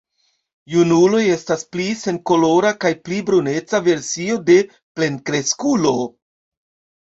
Junuloj 0.75 1.19
estas 1.33 1.63
pli 1.75 1.85
senkolora 2.03 2.71
kaj 2.85 2.91
pli 3.09 3.19
bruneca 3.27 3.83
versio 3.89 4.39
de 4.49 4.57
plenkreskulo. 4.71 5.93